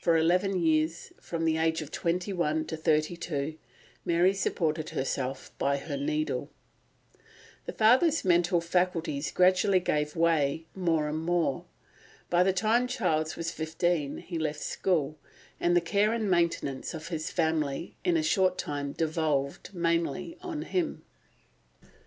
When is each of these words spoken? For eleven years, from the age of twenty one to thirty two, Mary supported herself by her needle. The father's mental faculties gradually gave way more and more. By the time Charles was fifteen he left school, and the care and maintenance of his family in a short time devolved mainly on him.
For 0.00 0.16
eleven 0.16 0.58
years, 0.62 1.12
from 1.20 1.44
the 1.44 1.58
age 1.58 1.82
of 1.82 1.90
twenty 1.90 2.32
one 2.32 2.64
to 2.64 2.78
thirty 2.78 3.14
two, 3.14 3.58
Mary 4.06 4.32
supported 4.32 4.88
herself 4.88 5.52
by 5.58 5.76
her 5.76 5.98
needle. 5.98 6.48
The 7.66 7.74
father's 7.74 8.24
mental 8.24 8.62
faculties 8.62 9.30
gradually 9.30 9.78
gave 9.80 10.16
way 10.16 10.64
more 10.74 11.08
and 11.10 11.18
more. 11.18 11.66
By 12.30 12.42
the 12.42 12.54
time 12.54 12.86
Charles 12.86 13.36
was 13.36 13.50
fifteen 13.50 14.16
he 14.16 14.38
left 14.38 14.60
school, 14.60 15.18
and 15.60 15.76
the 15.76 15.82
care 15.82 16.14
and 16.14 16.30
maintenance 16.30 16.94
of 16.94 17.08
his 17.08 17.30
family 17.30 17.96
in 18.02 18.16
a 18.16 18.22
short 18.22 18.56
time 18.56 18.92
devolved 18.92 19.74
mainly 19.74 20.38
on 20.40 20.62
him. 20.62 21.02